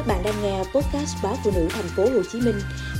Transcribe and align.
Các 0.00 0.06
bạn 0.06 0.22
đang 0.24 0.34
nghe 0.42 0.58
podcast 0.58 1.16
báo 1.22 1.34
phụ 1.44 1.50
nữ 1.54 1.68
thành 1.70 1.84
phố 1.96 2.02
Hồ 2.02 2.22
Chí 2.32 2.40
Minh 2.40 2.54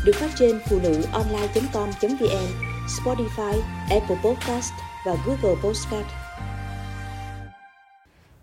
được 0.04 0.12
phát 0.14 0.30
trên 0.38 0.60
phụ 0.70 0.78
nữ 0.82 1.02
online.com.vn, 1.12 2.46
Spotify, 2.86 3.60
Apple 3.90 4.16
Podcast 4.24 4.72
và 5.06 5.16
Google 5.26 5.60
Podcast. 5.64 6.06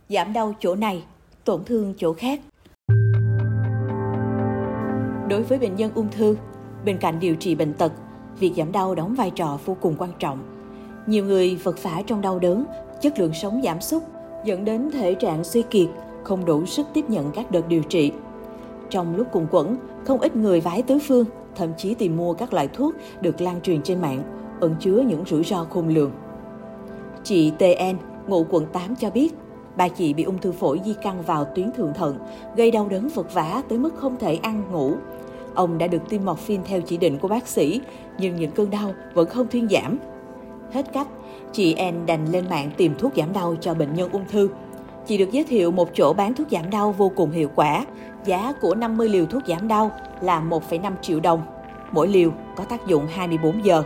Giảm 0.10 0.34
đau 0.34 0.56
chỗ 0.60 0.76
này, 0.76 1.04
tổn 1.44 1.64
thương 1.64 1.94
chỗ 1.98 2.14
khác. 2.14 2.40
Đối 5.30 5.44
với 5.44 5.60
bệnh 5.60 5.76
nhân 5.76 5.92
ung 5.96 6.12
thư, 6.12 6.38
bên 6.86 6.98
cạnh 6.98 7.20
điều 7.20 7.36
trị 7.36 7.56
bệnh 7.56 7.74
tật, 7.74 7.92
việc 8.40 8.54
giảm 8.58 8.72
đau 8.72 8.96
đóng 8.96 9.16
vai 9.16 9.32
trò 9.32 9.60
vô 9.66 9.78
cùng 9.82 9.96
quan 9.98 10.12
trọng. 10.20 10.40
Nhiều 11.08 11.26
người 11.26 11.56
vật 11.56 11.84
vả 11.84 12.02
trong 12.08 12.22
đau 12.22 12.40
đớn, 12.40 12.66
chất 13.02 13.20
lượng 13.20 13.34
sống 13.34 13.62
giảm 13.64 13.82
sút, 13.82 14.04
dẫn 14.46 14.66
đến 14.66 14.90
thể 14.94 15.14
trạng 15.14 15.44
suy 15.44 15.62
kiệt, 15.62 15.88
không 16.24 16.46
đủ 16.46 16.66
sức 16.66 16.88
tiếp 16.94 17.06
nhận 17.10 17.32
các 17.32 17.52
đợt 17.52 17.68
điều 17.68 17.84
trị. 17.84 18.12
Trong 18.90 19.16
lúc 19.16 19.28
cùng 19.32 19.48
quẩn, 19.52 19.78
không 20.06 20.20
ít 20.20 20.36
người 20.36 20.62
vái 20.62 20.82
tứ 20.82 20.98
phương, 21.08 21.26
thậm 21.56 21.70
chí 21.78 21.94
tìm 21.94 22.18
mua 22.18 22.34
các 22.34 22.54
loại 22.54 22.68
thuốc 22.68 22.96
được 23.22 23.42
lan 23.42 23.62
truyền 23.62 23.82
trên 23.82 24.02
mạng, 24.02 24.24
ẩn 24.62 24.76
chứa 24.80 25.04
những 25.08 25.24
rủi 25.26 25.44
ro 25.44 25.64
khôn 25.64 25.88
lường. 25.88 26.12
Chị 27.24 27.52
TN, 27.52 27.98
ngụ 28.28 28.46
quận 28.50 28.66
8 28.74 28.96
cho 28.96 29.10
biết, 29.10 29.34
bà 29.78 29.90
chị 29.90 30.14
bị 30.14 30.24
ung 30.24 30.38
thư 30.38 30.52
phổi 30.52 30.82
di 30.86 30.94
căn 31.02 31.22
vào 31.22 31.46
tuyến 31.46 31.72
thượng 31.72 31.94
thận, 31.94 32.18
gây 32.56 32.72
đau 32.72 32.88
đớn 32.90 33.08
vật 33.08 33.34
vã 33.34 33.62
tới 33.70 33.80
mức 33.80 33.96
không 33.96 34.16
thể 34.20 34.36
ăn 34.36 34.64
ngủ. 34.72 34.94
Ông 35.54 35.78
đã 35.78 35.88
được 35.88 36.10
tiêm 36.10 36.26
morphine 36.26 36.64
theo 36.66 36.82
chỉ 36.82 36.98
định 36.98 37.18
của 37.18 37.28
bác 37.28 37.48
sĩ, 37.48 37.82
nhưng 38.20 38.36
những 38.36 38.52
cơn 38.52 38.70
đau 38.70 38.94
vẫn 39.14 39.30
không 39.30 39.48
thuyên 39.48 39.68
giảm. 39.70 39.98
Hết 40.72 40.94
cách, 40.94 41.08
chị 41.52 41.76
N 41.92 42.06
đành 42.06 42.32
lên 42.32 42.46
mạng 42.50 42.72
tìm 42.78 42.94
thuốc 43.00 43.12
giảm 43.16 43.34
đau 43.34 43.56
cho 43.62 43.74
bệnh 43.74 43.94
nhân 43.94 44.10
ung 44.12 44.26
thư. 44.32 44.50
Chị 45.08 45.18
được 45.18 45.32
giới 45.32 45.44
thiệu 45.44 45.72
một 45.72 45.90
chỗ 45.94 46.14
bán 46.14 46.34
thuốc 46.34 46.48
giảm 46.52 46.70
đau 46.70 46.92
vô 46.92 47.12
cùng 47.16 47.32
hiệu 47.32 47.50
quả. 47.56 47.86
Giá 48.26 48.54
của 48.62 48.76
50 48.76 49.10
liều 49.10 49.26
thuốc 49.26 49.44
giảm 49.48 49.68
đau 49.68 49.92
là 50.22 50.42
1,5 50.50 50.94
triệu 51.02 51.20
đồng. 51.20 51.42
Mỗi 51.92 52.08
liều 52.08 52.32
có 52.56 52.64
tác 52.64 52.88
dụng 52.88 53.08
24 53.08 53.66
giờ. 53.66 53.84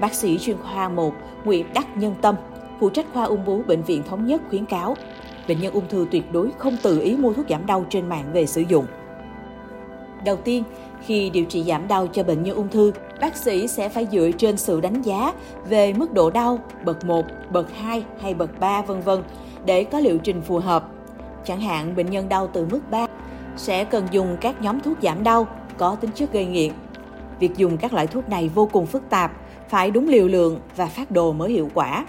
Bác 0.00 0.14
sĩ 0.14 0.38
chuyên 0.38 0.56
khoa 0.56 0.88
1 0.88 1.14
Nguyễn 1.44 1.66
Đắc 1.74 1.96
Nhân 1.96 2.14
Tâm, 2.22 2.34
phụ 2.80 2.90
trách 2.90 3.06
khoa 3.12 3.24
ung 3.24 3.44
bướu 3.44 3.62
Bệnh 3.66 3.82
viện 3.82 4.02
Thống 4.02 4.26
nhất 4.26 4.42
khuyến 4.50 4.64
cáo, 4.66 4.96
bệnh 5.48 5.60
nhân 5.60 5.72
ung 5.72 5.88
thư 5.88 6.06
tuyệt 6.10 6.32
đối 6.32 6.50
không 6.58 6.76
tự 6.82 7.00
ý 7.00 7.16
mua 7.16 7.32
thuốc 7.32 7.46
giảm 7.48 7.66
đau 7.66 7.84
trên 7.90 8.08
mạng 8.08 8.24
về 8.32 8.46
sử 8.46 8.60
dụng. 8.60 8.86
Đầu 10.24 10.36
tiên, 10.36 10.64
khi 11.06 11.30
điều 11.30 11.44
trị 11.44 11.62
giảm 11.62 11.88
đau 11.88 12.06
cho 12.06 12.22
bệnh 12.22 12.42
nhân 12.42 12.56
ung 12.56 12.68
thư, 12.68 12.92
bác 13.20 13.36
sĩ 13.36 13.68
sẽ 13.68 13.88
phải 13.88 14.06
dựa 14.12 14.30
trên 14.38 14.56
sự 14.56 14.80
đánh 14.80 15.02
giá 15.02 15.32
về 15.68 15.92
mức 15.92 16.12
độ 16.12 16.30
đau 16.30 16.58
bậc 16.84 17.04
1, 17.04 17.26
bậc 17.52 17.74
2 17.74 18.04
hay 18.20 18.34
bậc 18.34 18.60
3 18.60 18.82
vân 18.82 19.00
vân 19.00 19.22
để 19.64 19.84
có 19.84 20.00
liệu 20.00 20.18
trình 20.18 20.42
phù 20.42 20.58
hợp. 20.58 20.88
Chẳng 21.44 21.60
hạn 21.60 21.96
bệnh 21.96 22.10
nhân 22.10 22.28
đau 22.28 22.46
từ 22.46 22.66
mức 22.70 22.80
3 22.90 23.06
sẽ 23.56 23.84
cần 23.84 24.06
dùng 24.10 24.36
các 24.40 24.62
nhóm 24.62 24.80
thuốc 24.80 24.98
giảm 25.02 25.22
đau 25.22 25.46
có 25.78 25.94
tính 25.94 26.10
chất 26.14 26.32
gây 26.32 26.44
nghiện. 26.44 26.72
Việc 27.40 27.56
dùng 27.56 27.76
các 27.76 27.92
loại 27.92 28.06
thuốc 28.06 28.28
này 28.28 28.50
vô 28.54 28.68
cùng 28.72 28.86
phức 28.86 29.10
tạp, 29.10 29.32
phải 29.68 29.90
đúng 29.90 30.08
liều 30.08 30.28
lượng 30.28 30.60
và 30.76 30.86
phát 30.86 31.10
đồ 31.10 31.32
mới 31.32 31.52
hiệu 31.52 31.70
quả 31.74 32.06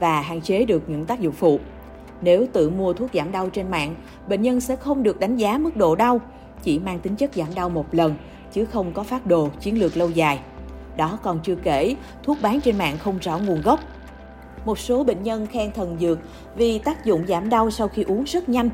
và 0.00 0.20
hạn 0.20 0.40
chế 0.40 0.64
được 0.64 0.88
những 0.88 1.04
tác 1.04 1.20
dụng 1.20 1.32
phụ. 1.32 1.60
Nếu 2.20 2.46
tự 2.52 2.70
mua 2.70 2.92
thuốc 2.92 3.10
giảm 3.14 3.32
đau 3.32 3.48
trên 3.50 3.70
mạng, 3.70 3.94
bệnh 4.28 4.42
nhân 4.42 4.60
sẽ 4.60 4.76
không 4.76 5.02
được 5.02 5.20
đánh 5.20 5.36
giá 5.36 5.58
mức 5.58 5.76
độ 5.76 5.96
đau, 5.96 6.20
chỉ 6.62 6.78
mang 6.78 6.98
tính 6.98 7.16
chất 7.16 7.34
giảm 7.34 7.54
đau 7.54 7.68
một 7.68 7.94
lần, 7.94 8.14
chứ 8.56 8.64
không 8.64 8.92
có 8.92 9.02
phát 9.02 9.26
đồ 9.26 9.48
chiến 9.60 9.80
lược 9.80 9.96
lâu 9.96 10.10
dài. 10.10 10.40
Đó 10.96 11.18
còn 11.22 11.40
chưa 11.42 11.54
kể, 11.54 11.96
thuốc 12.22 12.38
bán 12.42 12.60
trên 12.60 12.78
mạng 12.78 12.98
không 12.98 13.18
rõ 13.18 13.38
nguồn 13.38 13.62
gốc. 13.62 13.80
Một 14.64 14.78
số 14.78 15.04
bệnh 15.04 15.22
nhân 15.22 15.46
khen 15.46 15.72
thần 15.72 15.96
dược 16.00 16.18
vì 16.56 16.78
tác 16.78 17.04
dụng 17.04 17.26
giảm 17.26 17.48
đau 17.48 17.70
sau 17.70 17.88
khi 17.88 18.02
uống 18.02 18.24
rất 18.24 18.48
nhanh. 18.48 18.70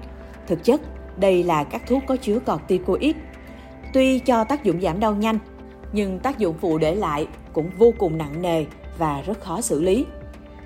Thực 0.47 0.65
chất, 0.65 0.81
đây 1.17 1.45
là 1.45 1.65
các 1.65 1.83
thuốc 1.89 2.03
có 2.07 2.17
chứa 2.17 2.39
corticoid. 2.39 3.17
Tuy 3.93 4.19
cho 4.19 4.45
tác 4.45 4.65
dụng 4.65 4.81
giảm 4.81 5.01
đau 5.01 5.15
nhanh, 5.15 5.39
nhưng 5.93 6.19
tác 6.19 6.39
dụng 6.39 6.57
phụ 6.61 6.79
để 6.79 6.95
lại 6.95 7.27
cũng 7.53 7.71
vô 7.79 7.93
cùng 7.99 8.19
nặng 8.19 8.43
nề 8.43 8.65
và 8.99 9.23
rất 9.23 9.41
khó 9.41 9.61
xử 9.61 9.81
lý. 9.81 10.07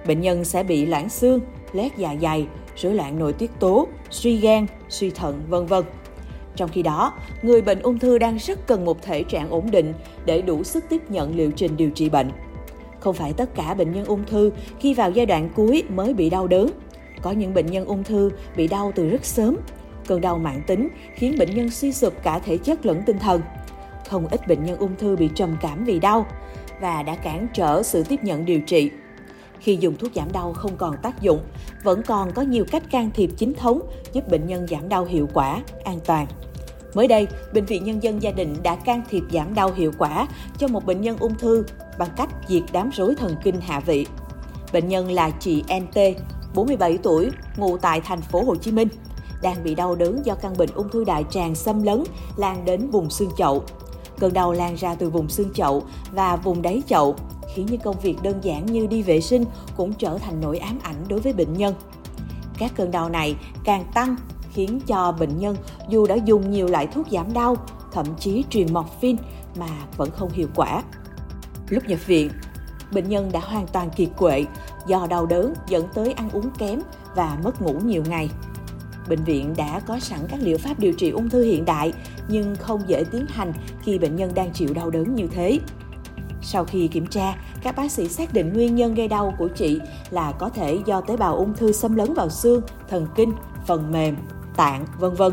Bệnh 0.06 0.20
nhân 0.20 0.44
sẽ 0.44 0.62
bị 0.62 0.86
loãng 0.86 1.08
xương, 1.08 1.40
lét 1.72 1.96
dạ 1.96 2.14
dày, 2.22 2.46
rối 2.76 2.94
loạn 2.94 3.18
nội 3.18 3.32
tiết 3.32 3.50
tố, 3.60 3.88
suy 4.10 4.36
gan, 4.36 4.66
suy 4.88 5.10
thận, 5.10 5.42
vân 5.48 5.66
vân. 5.66 5.84
Trong 6.56 6.70
khi 6.72 6.82
đó, 6.82 7.12
người 7.42 7.62
bệnh 7.62 7.80
ung 7.80 7.98
thư 7.98 8.18
đang 8.18 8.36
rất 8.36 8.66
cần 8.66 8.84
một 8.84 9.02
thể 9.02 9.22
trạng 9.22 9.50
ổn 9.50 9.70
định 9.70 9.94
để 10.24 10.42
đủ 10.42 10.64
sức 10.64 10.84
tiếp 10.88 11.10
nhận 11.10 11.36
liệu 11.36 11.50
trình 11.50 11.76
điều 11.76 11.90
trị 11.90 12.08
bệnh. 12.08 12.30
Không 13.00 13.14
phải 13.14 13.32
tất 13.32 13.54
cả 13.54 13.74
bệnh 13.74 13.92
nhân 13.92 14.04
ung 14.04 14.24
thư 14.24 14.52
khi 14.80 14.94
vào 14.94 15.10
giai 15.10 15.26
đoạn 15.26 15.48
cuối 15.56 15.82
mới 15.88 16.14
bị 16.14 16.30
đau 16.30 16.46
đớn. 16.46 16.70
Có 17.22 17.30
những 17.30 17.54
bệnh 17.54 17.66
nhân 17.66 17.84
ung 17.84 18.04
thư 18.04 18.30
bị 18.56 18.68
đau 18.68 18.92
từ 18.94 19.08
rất 19.08 19.24
sớm. 19.24 19.56
Cơn 20.06 20.20
đau 20.20 20.38
mãn 20.38 20.62
tính 20.66 20.88
khiến 21.14 21.36
bệnh 21.38 21.56
nhân 21.56 21.70
suy 21.70 21.92
sụp 21.92 22.22
cả 22.22 22.38
thể 22.38 22.56
chất 22.56 22.86
lẫn 22.86 23.02
tinh 23.06 23.18
thần. 23.18 23.40
Không 24.08 24.26
ít 24.26 24.48
bệnh 24.48 24.64
nhân 24.64 24.78
ung 24.78 24.96
thư 24.96 25.16
bị 25.16 25.28
trầm 25.34 25.56
cảm 25.60 25.84
vì 25.84 25.98
đau 25.98 26.26
và 26.80 27.02
đã 27.02 27.14
cản 27.14 27.46
trở 27.54 27.82
sự 27.82 28.04
tiếp 28.04 28.24
nhận 28.24 28.44
điều 28.44 28.60
trị. 28.60 28.90
Khi 29.60 29.76
dùng 29.80 29.96
thuốc 29.96 30.10
giảm 30.14 30.32
đau 30.32 30.52
không 30.52 30.76
còn 30.76 30.96
tác 31.02 31.22
dụng, 31.22 31.40
vẫn 31.84 32.02
còn 32.02 32.32
có 32.32 32.42
nhiều 32.42 32.64
cách 32.70 32.90
can 32.90 33.10
thiệp 33.14 33.30
chính 33.36 33.54
thống 33.54 33.80
giúp 34.12 34.28
bệnh 34.28 34.46
nhân 34.46 34.66
giảm 34.66 34.88
đau 34.88 35.04
hiệu 35.04 35.28
quả, 35.34 35.62
an 35.84 35.98
toàn. 36.06 36.26
Mới 36.94 37.08
đây, 37.08 37.26
Bệnh 37.54 37.64
viện 37.64 37.84
Nhân 37.84 38.02
dân 38.02 38.22
Gia 38.22 38.30
đình 38.30 38.56
đã 38.62 38.76
can 38.76 39.02
thiệp 39.10 39.22
giảm 39.32 39.54
đau 39.54 39.72
hiệu 39.72 39.92
quả 39.98 40.28
cho 40.58 40.68
một 40.68 40.86
bệnh 40.86 41.00
nhân 41.00 41.16
ung 41.20 41.34
thư 41.34 41.64
bằng 41.98 42.10
cách 42.16 42.28
diệt 42.48 42.62
đám 42.72 42.90
rối 42.90 43.14
thần 43.14 43.36
kinh 43.42 43.60
hạ 43.60 43.80
vị. 43.80 44.06
Bệnh 44.72 44.88
nhân 44.88 45.10
là 45.10 45.30
chị 45.30 45.62
NT, 45.62 45.98
47 46.54 46.98
tuổi, 47.02 47.30
ngụ 47.56 47.76
tại 47.76 48.00
thành 48.00 48.20
phố 48.20 48.42
Hồ 48.42 48.56
Chí 48.56 48.72
Minh, 48.72 48.88
đang 49.42 49.64
bị 49.64 49.74
đau 49.74 49.94
đớn 49.94 50.26
do 50.26 50.34
căn 50.34 50.56
bệnh 50.56 50.70
ung 50.74 50.88
thư 50.88 51.04
đại 51.04 51.24
tràng 51.30 51.54
xâm 51.54 51.82
lấn 51.82 52.04
lan 52.36 52.64
đến 52.64 52.90
vùng 52.90 53.10
xương 53.10 53.30
chậu. 53.36 53.64
Cơn 54.18 54.32
đau 54.32 54.52
lan 54.52 54.74
ra 54.74 54.94
từ 54.94 55.10
vùng 55.10 55.28
xương 55.28 55.52
chậu 55.54 55.82
và 56.12 56.36
vùng 56.36 56.62
đáy 56.62 56.82
chậu, 56.86 57.16
khiến 57.56 57.66
những 57.70 57.80
công 57.80 58.00
việc 58.00 58.16
đơn 58.22 58.38
giản 58.42 58.66
như 58.66 58.86
đi 58.86 59.02
vệ 59.02 59.20
sinh 59.20 59.44
cũng 59.76 59.92
trở 59.92 60.18
thành 60.18 60.40
nỗi 60.40 60.58
ám 60.58 60.78
ảnh 60.82 61.04
đối 61.08 61.20
với 61.20 61.32
bệnh 61.32 61.52
nhân. 61.52 61.74
Các 62.58 62.72
cơn 62.76 62.90
đau 62.90 63.08
này 63.08 63.36
càng 63.64 63.84
tăng 63.94 64.16
khiến 64.52 64.80
cho 64.86 65.12
bệnh 65.12 65.38
nhân 65.38 65.56
dù 65.88 66.06
đã 66.06 66.14
dùng 66.14 66.50
nhiều 66.50 66.68
loại 66.68 66.86
thuốc 66.86 67.06
giảm 67.10 67.32
đau, 67.32 67.56
thậm 67.92 68.06
chí 68.18 68.44
truyền 68.50 68.74
morphine 68.74 69.22
mà 69.58 69.68
vẫn 69.96 70.10
không 70.10 70.30
hiệu 70.32 70.48
quả. 70.54 70.82
Lúc 71.68 71.84
nhập 71.88 72.06
viện, 72.06 72.30
bệnh 72.92 73.08
nhân 73.08 73.30
đã 73.32 73.40
hoàn 73.40 73.66
toàn 73.66 73.90
kiệt 73.90 74.08
quệ 74.16 74.44
do 74.86 75.06
đau 75.10 75.26
đớn 75.26 75.54
dẫn 75.68 75.86
tới 75.94 76.12
ăn 76.12 76.30
uống 76.30 76.50
kém 76.58 76.80
và 77.14 77.38
mất 77.44 77.62
ngủ 77.62 77.72
nhiều 77.84 78.02
ngày. 78.08 78.30
Bệnh 79.08 79.24
viện 79.24 79.54
đã 79.56 79.80
có 79.80 79.98
sẵn 80.00 80.20
các 80.28 80.40
liệu 80.42 80.58
pháp 80.58 80.78
điều 80.78 80.92
trị 80.92 81.10
ung 81.10 81.30
thư 81.30 81.42
hiện 81.42 81.64
đại 81.64 81.92
nhưng 82.28 82.56
không 82.56 82.82
dễ 82.86 83.04
tiến 83.12 83.26
hành 83.28 83.52
khi 83.82 83.98
bệnh 83.98 84.16
nhân 84.16 84.34
đang 84.34 84.52
chịu 84.52 84.74
đau 84.74 84.90
đớn 84.90 85.14
như 85.14 85.26
thế. 85.26 85.58
Sau 86.48 86.64
khi 86.64 86.88
kiểm 86.88 87.06
tra, 87.06 87.34
các 87.62 87.76
bác 87.76 87.92
sĩ 87.92 88.08
xác 88.08 88.32
định 88.32 88.52
nguyên 88.52 88.76
nhân 88.76 88.94
gây 88.94 89.08
đau 89.08 89.34
của 89.38 89.48
chị 89.48 89.80
là 90.10 90.32
có 90.32 90.48
thể 90.48 90.78
do 90.86 91.00
tế 91.00 91.16
bào 91.16 91.36
ung 91.36 91.54
thư 91.54 91.72
xâm 91.72 91.96
lấn 91.96 92.14
vào 92.14 92.28
xương, 92.28 92.62
thần 92.88 93.06
kinh, 93.16 93.32
phần 93.66 93.92
mềm, 93.92 94.16
tạng, 94.56 94.86
vân 94.98 95.14
vân. 95.14 95.32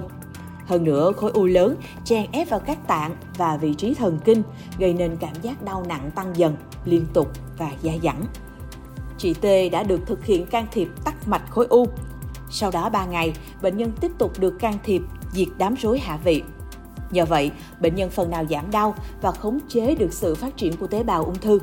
Hơn 0.66 0.84
nữa, 0.84 1.12
khối 1.12 1.31
u 1.31 1.46
lớn 1.46 1.75
chèn 2.03 2.25
ép 2.31 2.50
vào 2.50 2.59
các 2.59 2.88
tạng 2.88 3.16
và 3.38 3.57
vị 3.57 3.74
trí 3.74 3.94
thần 3.94 4.19
kinh, 4.25 4.44
gây 4.79 4.94
nên 4.94 5.18
cảm 5.19 5.34
giác 5.41 5.63
đau 5.63 5.85
nặng 5.88 6.12
tăng 6.16 6.38
dần, 6.38 6.56
liên 6.85 7.06
tục 7.13 7.31
và 7.57 7.72
dai 7.84 8.00
dẳng. 8.03 8.25
Chị 9.18 9.34
T 9.34 9.45
đã 9.72 9.84
được 9.84 10.00
thực 10.06 10.25
hiện 10.25 10.45
can 10.45 10.68
thiệp 10.72 10.88
tắc 11.03 11.28
mạch 11.28 11.50
khối 11.50 11.68
u. 11.69 11.85
Sau 12.50 12.72
đó 12.72 12.90
3 12.90 13.06
ngày, 13.06 13.34
bệnh 13.62 13.78
nhân 13.78 13.91
tiếp 14.01 14.12
tục 14.18 14.40
được 14.40 14.59
can 14.59 14.78
thiệp 14.84 15.01
diệt 15.31 15.47
đám 15.57 15.75
rối 15.75 16.00
hạ 16.00 16.19
vị. 16.24 16.44
Nhờ 17.13 17.25
vậy, 17.25 17.51
bệnh 17.79 17.96
nhân 17.96 18.09
phần 18.09 18.29
nào 18.29 18.46
giảm 18.50 18.72
đau 18.72 18.96
và 19.22 19.31
khống 19.31 19.59
chế 19.69 19.96
được 19.96 20.13
sự 20.13 20.35
phát 20.35 20.57
triển 20.57 20.78
của 20.78 20.88
tế 20.88 21.03
bào 21.03 21.25
ung 21.25 21.35
thư. 21.35 21.59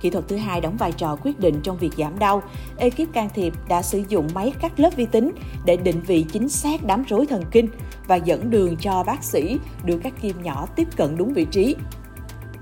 Kỹ 0.00 0.10
thuật 0.10 0.24
thứ 0.28 0.36
hai 0.36 0.60
đóng 0.60 0.76
vai 0.76 0.92
trò 0.92 1.16
quyết 1.22 1.40
định 1.40 1.60
trong 1.62 1.78
việc 1.78 1.92
giảm 1.98 2.18
đau. 2.18 2.42
Ekip 2.76 3.12
can 3.12 3.28
thiệp 3.34 3.52
đã 3.68 3.82
sử 3.82 4.02
dụng 4.08 4.28
máy 4.34 4.52
cắt 4.60 4.80
lớp 4.80 4.96
vi 4.96 5.06
tính 5.06 5.32
để 5.64 5.76
định 5.76 6.00
vị 6.06 6.24
chính 6.32 6.48
xác 6.48 6.84
đám 6.84 7.04
rối 7.08 7.26
thần 7.26 7.42
kinh 7.50 7.68
và 8.06 8.16
dẫn 8.16 8.50
đường 8.50 8.76
cho 8.76 9.02
bác 9.02 9.24
sĩ 9.24 9.58
đưa 9.84 9.98
các 9.98 10.12
kim 10.22 10.42
nhỏ 10.42 10.66
tiếp 10.76 10.88
cận 10.96 11.16
đúng 11.16 11.32
vị 11.32 11.46
trí. 11.50 11.76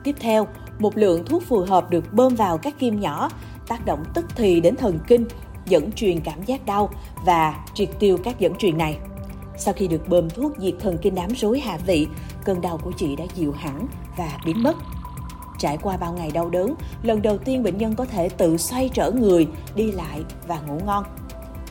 Tiếp 0.05 0.17
theo, 0.21 0.47
một 0.79 0.97
lượng 0.97 1.25
thuốc 1.25 1.43
phù 1.43 1.61
hợp 1.61 1.91
được 1.91 2.13
bơm 2.13 2.35
vào 2.35 2.59
các 2.59 2.79
kim 2.79 3.01
nhỏ, 3.01 3.31
tác 3.69 3.87
động 3.87 4.05
tức 4.15 4.25
thì 4.37 4.61
đến 4.61 4.77
thần 4.77 4.99
kinh, 5.07 5.25
dẫn 5.67 5.93
truyền 5.93 6.21
cảm 6.21 6.45
giác 6.45 6.67
đau 6.67 6.91
và 7.25 7.65
triệt 7.75 7.89
tiêu 7.99 8.19
các 8.25 8.41
dẫn 8.41 8.55
truyền 8.55 8.79
này. 8.79 8.99
Sau 9.59 9.75
khi 9.75 9.89
được 9.89 10.09
bơm 10.09 10.31
thuốc 10.31 10.53
diệt 10.59 10.75
thần 10.81 10.99
kinh 11.03 11.15
đám 11.15 11.31
rối 11.31 11.61
hạ 11.61 11.79
vị, 11.87 12.07
cơn 12.45 12.61
đau 12.61 12.79
của 12.79 12.93
chị 12.97 13.17
đã 13.17 13.25
dịu 13.35 13.53
hẳn 13.53 13.87
và 14.17 14.39
biến 14.47 14.63
mất. 14.63 14.77
Trải 15.59 15.79
qua 15.83 15.97
bao 15.97 16.13
ngày 16.13 16.31
đau 16.31 16.51
đớn, 16.51 16.75
lần 17.03 17.23
đầu 17.23 17.39
tiên 17.39 17.63
bệnh 17.63 17.79
nhân 17.79 17.95
có 17.95 18.05
thể 18.05 18.29
tự 18.29 18.57
xoay 18.57 18.89
trở 18.95 19.11
người, 19.11 19.49
đi 19.75 19.93
lại 19.93 20.23
và 20.47 20.61
ngủ 20.61 20.81
ngon. 20.87 21.05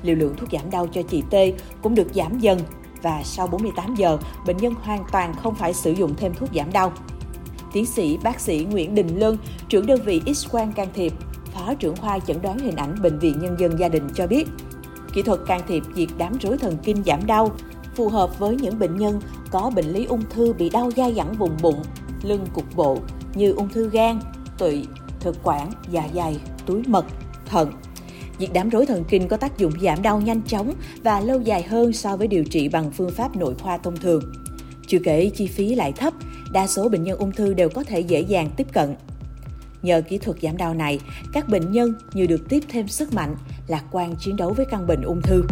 Liều 0.02 0.16
lượng 0.16 0.36
thuốc 0.38 0.50
giảm 0.52 0.70
đau 0.72 0.88
cho 0.88 1.02
chị 1.02 1.24
T 1.30 1.36
cũng 1.82 1.96
được 1.96 2.08
giảm 2.14 2.40
dần 2.40 2.60
và 3.02 3.22
sau 3.24 3.48
48 3.48 3.96
giờ, 3.96 4.18
bệnh 4.46 4.58
nhân 4.58 4.74
hoàn 4.82 5.06
toàn 5.12 5.34
không 5.34 5.56
phải 5.56 5.74
sử 5.74 5.92
dụng 5.92 6.14
thêm 6.18 6.34
thuốc 6.34 6.50
giảm 6.56 6.72
đau. 6.72 6.94
Tiến 7.74 7.86
sĩ 7.86 8.18
bác 8.24 8.40
sĩ 8.40 8.68
Nguyễn 8.72 8.96
Đình 8.96 9.20
Lân, 9.20 9.38
trưởng 9.70 9.86
đơn 9.86 10.02
vị 10.06 10.22
X-quang 10.26 10.72
can 10.72 10.88
thiệp, 10.94 11.14
Phó 11.54 11.74
trưởng 11.74 11.96
khoa 11.96 12.20
chẩn 12.20 12.42
đoán 12.42 12.60
hình 12.60 12.76
ảnh 12.76 13.02
Bệnh 13.02 13.20
viện 13.20 13.40
Nhân 13.40 13.56
dân 13.60 13.80
Gia 13.80 13.90
đình 13.90 14.08
cho 14.16 14.28
biết, 14.28 14.48
kỹ 15.14 15.22
thuật 15.22 15.40
can 15.48 15.62
thiệp 15.68 15.84
diệt 15.96 16.10
đám 16.18 16.38
rối 16.42 16.58
thần 16.58 16.78
kinh 16.84 17.04
giảm 17.04 17.26
đau 17.26 17.52
phù 17.98 18.10
hợp 18.10 18.40
với 18.40 18.56
những 18.56 18.80
bệnh 18.80 18.98
nhân 18.98 19.22
có 19.52 19.72
bệnh 19.76 19.86
lý 19.86 20.06
ung 20.06 20.22
thư 20.30 20.54
bị 20.54 20.70
đau 20.70 20.92
dai 20.98 21.14
dẳng 21.14 21.34
vùng 21.34 21.58
bụng, 21.62 21.84
lưng 22.24 22.46
cục 22.54 22.76
bộ 22.76 22.98
như 23.36 23.52
ung 23.52 23.70
thư 23.70 23.90
gan, 23.90 24.20
tụy, 24.58 24.86
thực 25.20 25.38
quản, 25.44 25.72
dạ 25.92 26.10
dày, 26.16 26.40
túi 26.66 26.82
mật, 26.88 27.06
thận. 27.46 27.72
Việc 28.40 28.54
đám 28.54 28.70
rối 28.70 28.86
thần 28.86 29.04
kinh 29.10 29.28
có 29.28 29.38
tác 29.38 29.58
dụng 29.58 29.72
giảm 29.82 30.02
đau 30.02 30.22
nhanh 30.22 30.42
chóng 30.42 30.74
và 31.04 31.20
lâu 31.20 31.42
dài 31.42 31.64
hơn 31.64 31.94
so 31.94 32.18
với 32.18 32.28
điều 32.28 32.44
trị 32.44 32.70
bằng 32.70 32.92
phương 32.92 33.12
pháp 33.12 33.36
nội 33.36 33.56
khoa 33.56 33.78
thông 33.78 33.98
thường. 33.98 34.22
Chưa 34.88 35.00
kể 35.04 35.32
chi 35.36 35.48
phí 35.48 35.76
lại 35.76 35.92
thấp, 35.92 36.14
đa 36.52 36.68
số 36.68 36.90
bệnh 36.90 37.04
nhân 37.04 37.20
ung 37.20 37.32
thư 37.32 37.54
đều 37.54 37.70
có 37.70 37.84
thể 37.84 38.00
dễ 38.00 38.22
dàng 38.22 38.50
tiếp 38.58 38.68
cận. 38.74 38.96
Nhờ 39.82 40.02
kỹ 40.10 40.18
thuật 40.18 40.38
giảm 40.42 40.58
đau 40.58 40.74
này, 40.74 41.00
các 41.34 41.50
bệnh 41.50 41.72
nhân 41.72 41.94
như 42.14 42.26
được 42.26 42.50
tiếp 42.50 42.64
thêm 42.70 42.88
sức 42.88 43.14
mạnh, 43.14 43.36
lạc 43.68 43.84
quan 43.92 44.16
chiến 44.16 44.36
đấu 44.36 44.54
với 44.54 44.66
căn 44.72 44.88
bệnh 44.88 45.02
ung 45.02 45.22
thư. 45.22 45.44